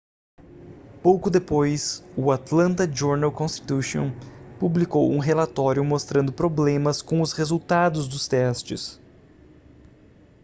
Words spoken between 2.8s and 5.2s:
journal-constitution publicou um